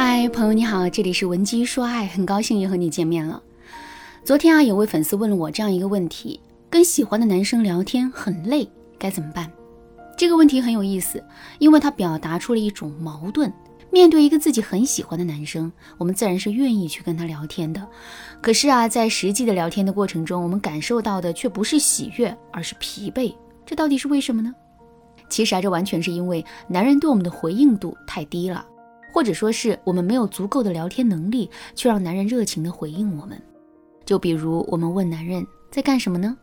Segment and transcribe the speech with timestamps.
[0.00, 3.42] 嗨，朋友你好，这里是文姬说爱，很高兴又和你见面了。
[4.22, 6.38] 昨天啊，有位粉丝问了我这样一个问题：
[6.70, 9.50] 跟喜欢的男生聊天很累，该怎么办？
[10.16, 11.20] 这个问题很有意思，
[11.58, 13.52] 因为它表达出了一种矛盾。
[13.90, 17.84] 面对一个自己很喜欢的男生，我们自然是愿意去跟他聊天的。
[18.40, 23.34] 可是啊，在实际的聊天的过程中，我们感受到的却不是喜悦，而是疲惫。
[23.66, 24.54] 这到底是为什么呢？
[25.28, 28.64] 其实啊，这完全是因为男人对我们的回应度太低了，
[29.12, 33.40] 或者说是我们没有足够的聊天能力，去让男人热情的回应我们。
[34.04, 36.36] 就比如我们问男人在干什么呢？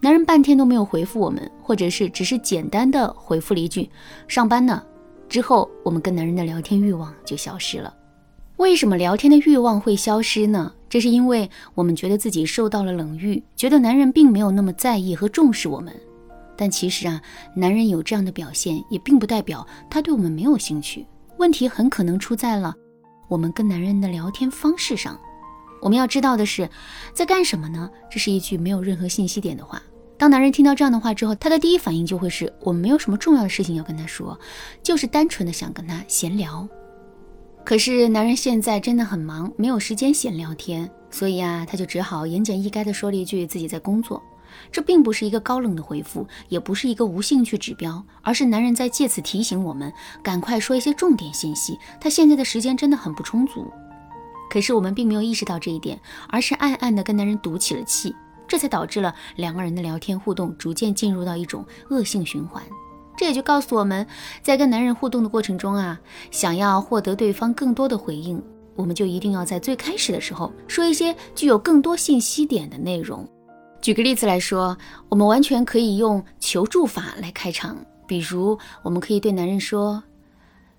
[0.00, 3.88] 男人半天都没有回复我们，或者是只是简单的回复了一句
[4.28, 4.82] 上班呢。
[5.28, 7.94] 之后，我们跟男人的聊天欲望就消失了。
[8.56, 10.72] 为什么聊天的欲望会消失呢？
[10.88, 15.94] 这是因为我们觉得自己受到了冷遇，觉得男人并没有那么在意和重视我们。
[16.56, 17.20] 但其实啊，
[17.54, 21.06] 男人有这样的表现，也并不代表他对我们没有兴趣。
[21.38, 22.74] 问题很可能出在了
[23.28, 25.18] 我们跟男人的聊天方式上。
[25.80, 26.68] 我们要知道的是，
[27.14, 27.88] 在干什么呢？
[28.10, 29.80] 这是一句没有任何信息点的话。
[30.16, 34.36] 当男人听到这样的话之后，他的第一反应就会是我们没有什么重要的事情要跟他说，
[34.82, 36.68] 就是单纯的想跟他闲聊。
[37.64, 44.20] 可是男人现在真的很忙，没有时间闲聊天，所以啊，他就只好言简意赅的说了一句自己在工作。
[44.70, 51.78] 这并不是一个高冷的回复，也不是一个无兴趣指标，而是男人在借此提醒我们赶快说一些重点信息。
[52.00, 53.66] 他现在的时间真的很不充足。
[54.50, 58.14] 可是我们并没有意识到这一点，而是暗暗的跟男人赌起了气。
[58.46, 62.62] 这才导致了两个人的聊天互动逐渐进入到一种恶性循环。
[63.14, 64.06] 这也就告诉我们，
[64.42, 66.00] 在跟男人互动的过程中啊，
[66.30, 68.42] 想要获得对方更多的回应，
[68.74, 73.28] 我们就一定要在最开始的时候说一些具有更多信息点的内容。
[73.80, 74.76] 举个例子来说，
[75.08, 77.76] 我们完全可以用求助法来开场，
[78.06, 80.02] 比如我们可以对男人说：“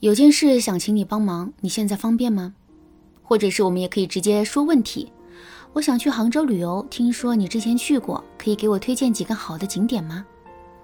[0.00, 2.54] 有件事想请你帮忙，你现在方便吗？”
[3.22, 5.10] 或者是我们也可以直接说问题。
[5.72, 10.24] 我想去杭州旅游，听说你之前去过，可以给我推荐几个好的景点吗？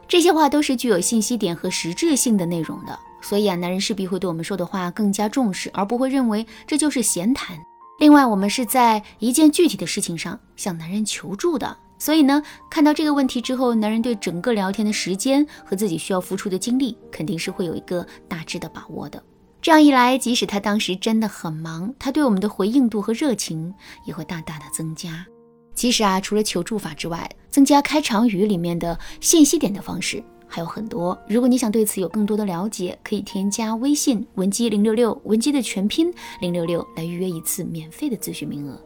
[0.08, 7.58] 这些话都是具有信息点和实质性的内容的，所以啊，男人势必会对我们说的话更加重视，而不会认为这就是闲谈。
[7.98, 19.22] 另外，我们是在一件具体的事情上向男人求助的，所以呢，看到这个问题之后，男人对整个聊天的时间和自己需要付出的精力，肯定是会有一个大致的把握的。
[19.60, 25.26] 这样一来，即使他当时真的很忙，他对我们的回应度和热情也会大大的增加。
[25.74, 31.18] 其实啊，除了求助法之外，增加开场语里面的信息点的方式还有很多。
[31.28, 38.80] 如果你想对此有更多的了解，可以添加微信文姬零六六，文姬的全拼零六六来预约一次免费的咨询名额。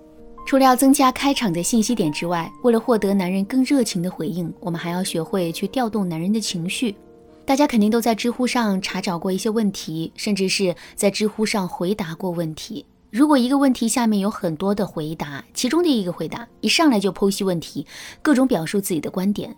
[0.53, 6.95] 除了要增加开场的信息点之外，为了获得男人更热情的回应，我们还要学会去调动男人的情绪。
[7.47, 12.85] 大家肯定都在知乎上查找过一些问题，甚至是在知乎上回答过问题。
[13.11, 17.87] 如果一个问题下面有很多的回答，其中的一个回答一上来就剖析问题，
[18.21, 19.51] 各种表述自己的观点；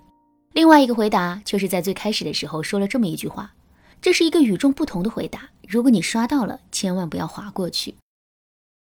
[0.52, 3.52] 另外一个回答却是在最开始的时候说了这么一句话，
[4.00, 5.40] 这是一个与众不同的回答。
[5.66, 7.96] 如果你刷到了，千万不要划过去。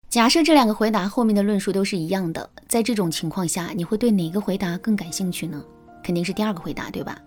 [0.09, 5.63] 假设这两个回答后面的论述都是一样的，在这种情况下，你会对哪个回答更感兴趣呢？
[6.03, 7.21] 肯定是第二个回答，对吧？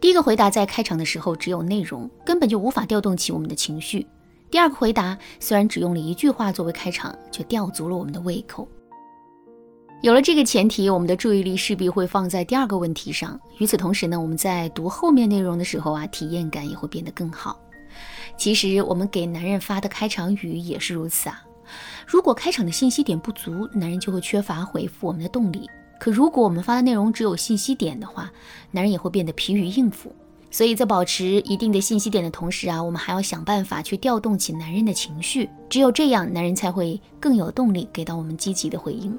[0.00, 4.06] 第一个回答在开场的时候只有内容，根本就无法调动起我们的情绪。
[4.50, 8.66] 第二个回答虽然只用了一句话作为开场，却吊足了我们的胃口。
[10.00, 13.38] 有了这个前提，我们的注意力势必会放在第二个问题上。
[13.58, 17.60] 与此同时呢，我们在读后面内容的时候啊，体验感也会变得更好。
[18.38, 21.44] 其实我们给男人发的开场语也是如此啊。
[22.06, 25.68] 如果开场的信息点不足，男人就会缺乏回复我们的动力。
[25.98, 28.32] 可如果我们发的内容只有信息点的话，
[28.70, 30.14] 男人也会变得疲于应付。
[30.50, 35.48] 所以在保持一定的信息点的同时啊，我们还要想办法去调动起男人的情绪。
[35.70, 39.18] 只有这样，男人才会更有动力给到我们积极的回应。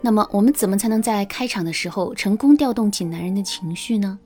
[0.00, 4.18] 那么我们怎么才能在开场的时候成功调动起男人的情绪呢？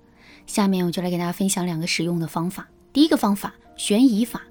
[0.47, 2.69] 下面我就来给大家分享两个实用的方法。
[2.93, 4.43] 第一个方法，悬疑法。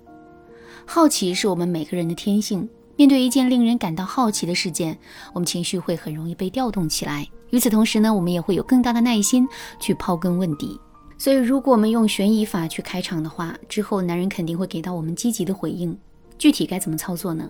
[0.85, 2.69] 好奇是我们每个人的天性。
[2.95, 4.97] 面对一件令人感到好奇的事件，
[5.33, 7.27] 我们情绪会很容易被调动起来。
[7.49, 9.45] 与此同时呢，我们也会有更大的耐心
[9.79, 10.79] 去刨根问底。
[11.17, 15.97] 所以，如果我们用悬疑法去开场的话，之后男人肯定会给到我们积极的回应。
[16.37, 17.49] 具体该怎么操作呢？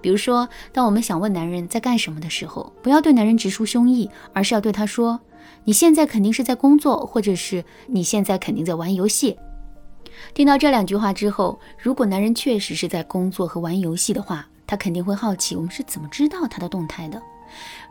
[0.00, 5.18] 比如说，当我们想问男人在干什么的时候，不要对男人直抒胸臆，而是要对他说
[5.64, 9.38] ：“你现在肯定是在工作，或者是你现在肯定在玩游戏。”
[10.34, 17.22] 听到这两句话之后，如果男人确实是在工作和玩游戏的话，他肯定会好奇我们是怎么知道他的动态的。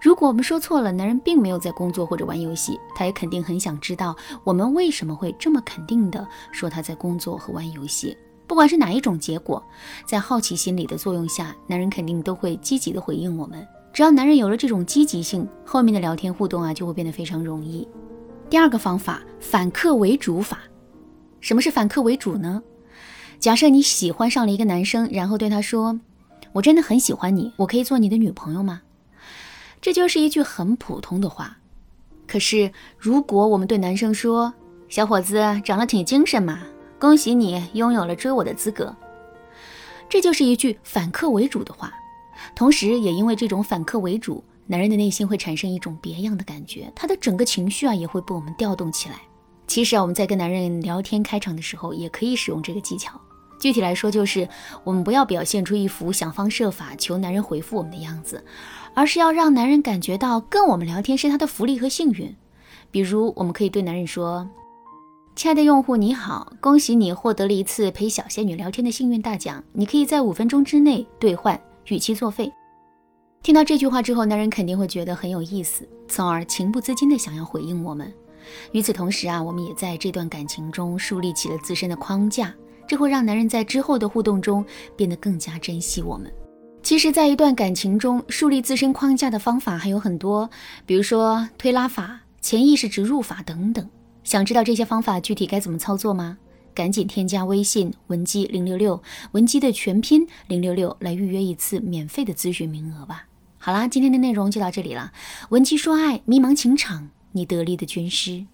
[0.01, 8.17] 如果我们说错了，男人并没有在工作或者玩游戏，他也肯定很想知道我们为什么会这么肯定的说他在工作和玩游戏。
[8.45, 9.63] 不管是哪一种结果，
[10.05, 13.65] 在好奇心理的作用下，男人肯定都会积极的回应我们。
[13.93, 17.87] 只要男人有了这种积极性，后面的聊天互动啊就会变得非常容易。
[18.49, 20.59] 第二个方法，反客为主法。
[21.43, 22.63] 什么是反客为主呢？
[23.37, 25.99] 假设你喜欢上了一个男生，然后对他说
[26.53, 28.81] ：“我真的很喜欢你，我可以做你的女朋友吗？”
[29.81, 31.57] 这就是一句很普通的话。
[32.25, 34.53] 可是如果我们对男生说
[34.87, 36.61] ：“小伙子长得挺精神嘛。”
[36.97, 38.95] 恭喜你拥有了追我的资格，
[40.07, 41.93] 这就是一句反客为主的话。
[42.55, 49.17] 同时，也因为这种反客为主，男人的内心会产生一种别样的感觉，他的整个情绪啊也会被我们调动起来。
[49.73, 53.19] 其实啊，我们在跟男人聊天开场的时候，也可以使用这个技巧。
[53.59, 54.47] 具体来说，就是
[54.83, 58.45] 我们不要表现出一副想方设法求男人回复我们的样子，
[58.93, 62.35] 而是要让男人感觉到跟我们聊天是他的福利和幸运。
[62.91, 64.47] 比如，我们可以对男人说。
[65.35, 72.53] 亲爱的用户，你好，恭喜你获得了一次陪小仙女聊天的幸运大奖，你可以在五分钟之内兑换，逾期作废。
[73.41, 78.13] 听到这句话之后，男人肯定会觉得很有意思，从而情不自禁的想要回应我们。
[78.71, 82.53] 与此同时啊，我们也在这段感情中树立起了自身的框架，
[82.87, 86.31] 这会让男人在之后的互动中变得更加珍惜我们。
[86.81, 90.49] 其实，在一段感情中树立自身框架的方法还有很多，
[90.85, 93.89] 比如说推拉法、潜意识植入法等等。
[94.23, 96.37] 想知道这些方法具体该怎么操作吗？
[96.73, 99.01] 赶紧添加微信文姬零六六，
[99.33, 103.27] 文姬的全拼零六六，来预约一次免费的咨询名额吧。
[103.57, 105.13] 好啦，今天的内容就到这里了。
[105.49, 108.45] 文姬说爱，迷茫情场，你得力的军师。